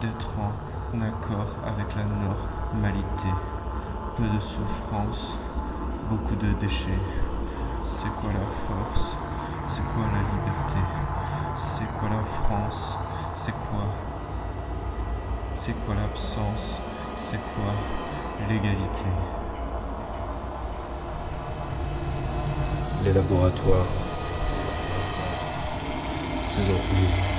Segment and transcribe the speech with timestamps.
[0.00, 3.28] d'être en accord avec la normalité.
[4.16, 5.36] Peu de souffrance,
[6.08, 6.98] beaucoup de déchets.
[7.84, 9.14] C'est quoi la force?
[9.68, 10.80] C'est quoi la liberté?
[11.56, 12.96] C'est quoi la France?
[13.34, 13.84] C'est quoi?
[15.54, 16.80] C'est quoi l'absence?
[17.16, 17.72] C'est quoi
[18.48, 19.04] l'égalité?
[23.04, 23.86] Les laboratoires.
[26.60, 27.29] 1.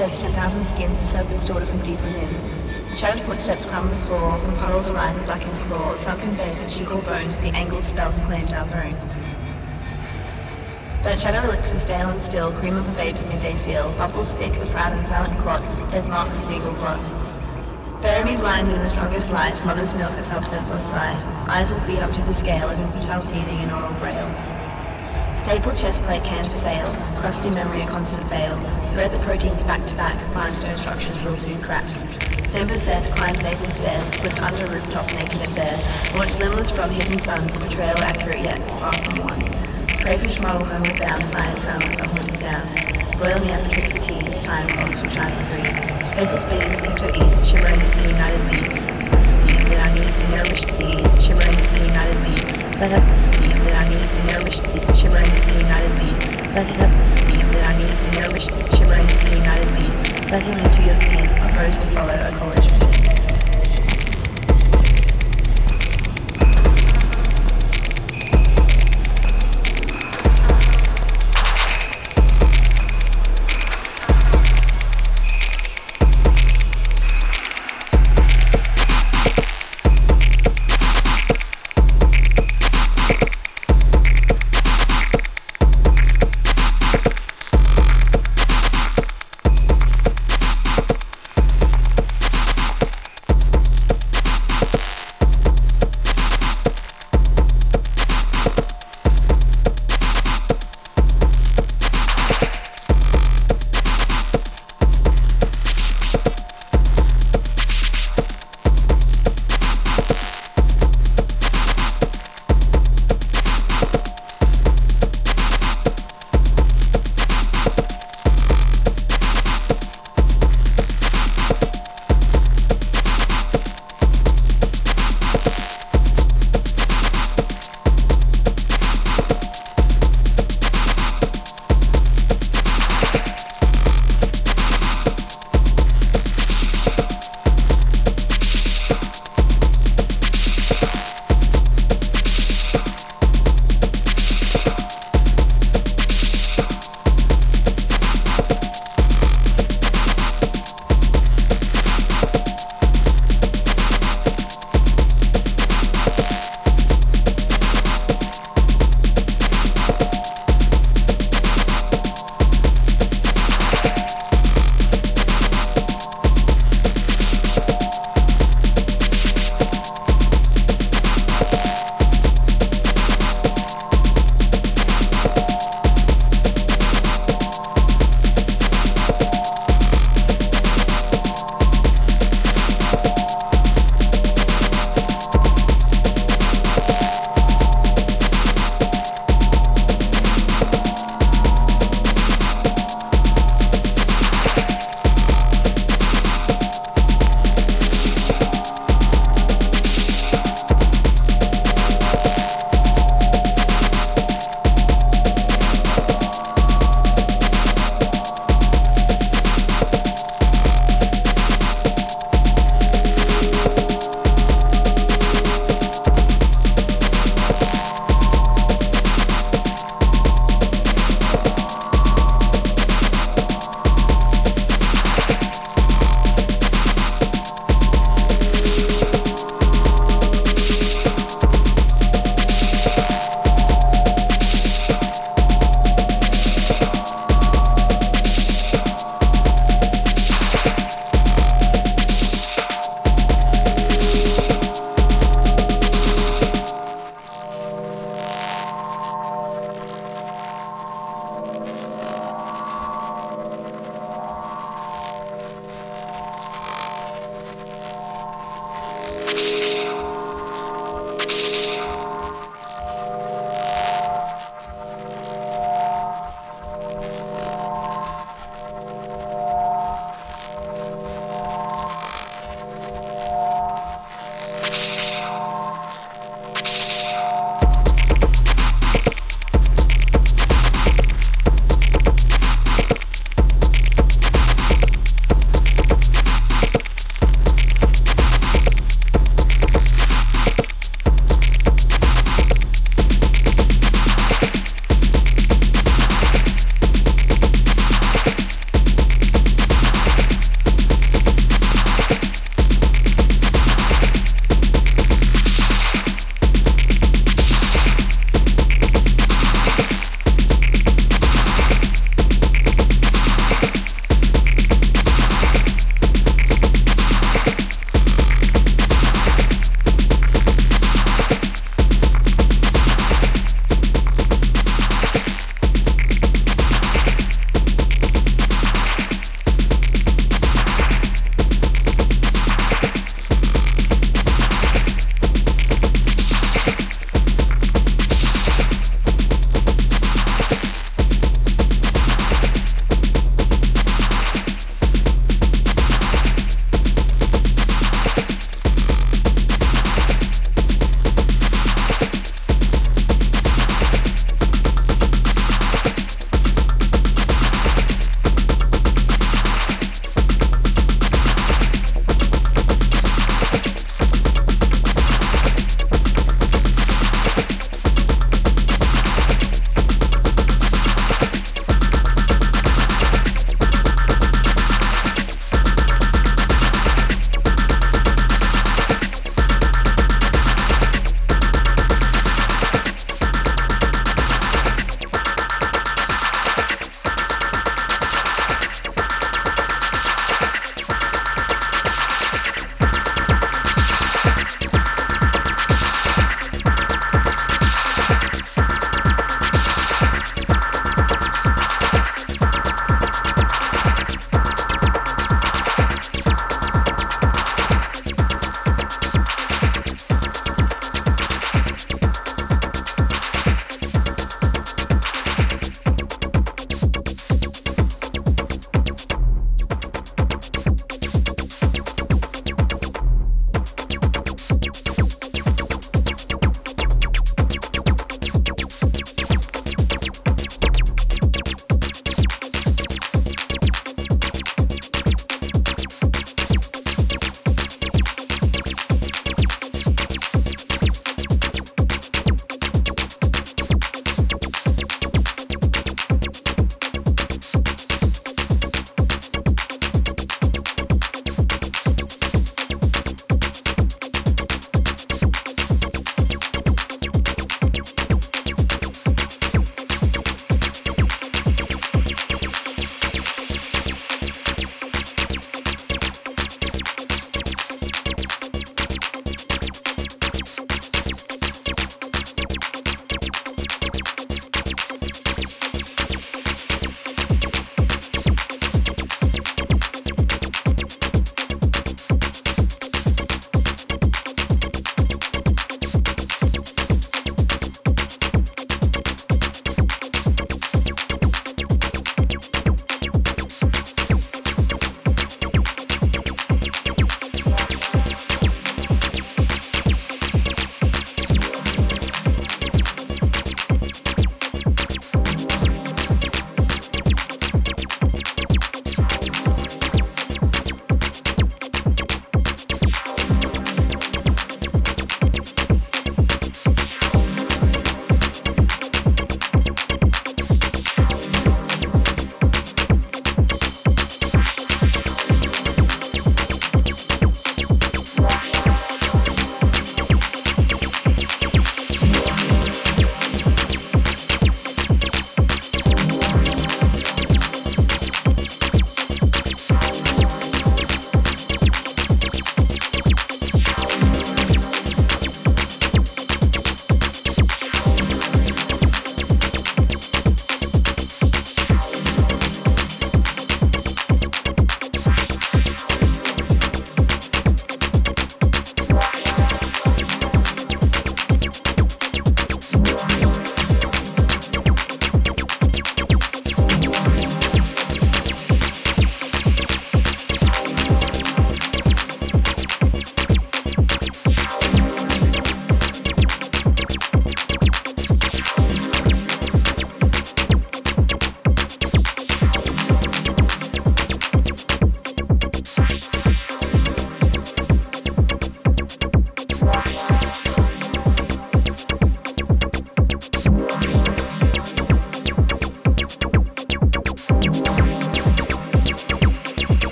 [0.00, 2.32] Persephone sheds 10,000 skins, the serpent's daughter from deep within.
[2.96, 5.92] Shattered footsteps crumble the floor, from puddles arise a blackened claw.
[6.00, 8.96] Sunken beds of cheek bones, the angle spell claims our throne.
[11.04, 14.64] But shadow elixirs stale and still, cream of the babe's midday feel, bubbles thick, a
[14.72, 15.60] proud and silent clot,
[15.92, 16.96] death marks a seagull plot.
[18.00, 21.20] Bury me blinded in the strongest light, mother's milk a substance or sight.
[21.44, 24.32] Eyes will feed up to the scale as infantile teething in oral braille.
[25.44, 26.88] Staple chest plate cans for sale,
[27.20, 28.56] crusty memory a constant fail.
[29.00, 31.88] Thread the proteins back to back, limestone structures will soon crack.
[32.52, 35.80] Semper set, climbs nasal stairs, slipped under rooftop naked and bare.
[36.12, 39.40] Watch limbless from hidden suns, betrayal accurate yet far from one.
[40.04, 42.68] Crayfish model homeward bound, science silence, a haunted sound.
[43.16, 45.64] Royal neophyte for teas, time clocks will shine for free.
[46.12, 48.68] Spaces beating tiptoe east, shimmering into United Seas.
[49.48, 52.44] She said I need to mirror wish seas, shimmering into the United Seas.
[52.76, 53.04] Let up.
[53.48, 56.39] She said I need to mirror wish seas, shimmering into the United Seas.
[56.54, 56.90] Let it up.
[57.30, 60.30] She said I need to mirror wish seas, shimmering into the United Seas.
[60.32, 62.79] Let him into your skin, a rose will follow a college